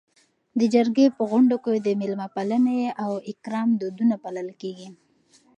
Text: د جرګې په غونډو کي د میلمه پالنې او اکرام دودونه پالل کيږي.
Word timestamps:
د 0.59 0.61
جرګې 0.73 1.07
په 1.17 1.21
غونډو 1.31 1.57
کي 1.65 1.75
د 1.81 1.87
میلمه 1.99 2.27
پالنې 2.35 2.79
او 3.03 3.11
اکرام 3.31 3.69
دودونه 3.81 4.15
پالل 4.23 4.49
کيږي. 4.61 4.89